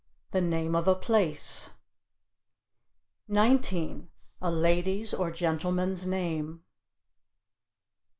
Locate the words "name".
0.41-0.75, 6.07-6.63